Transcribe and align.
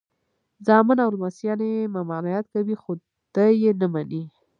زامن 0.65 0.97
او 1.03 1.09
لمسیان 1.15 1.59
یې 1.73 1.91
ممانعت 1.95 2.45
کوي 2.53 2.75
خو 2.81 2.91
دی 3.33 3.49
یې 3.63 3.71
نه 3.81 3.87
مني. 3.93 4.23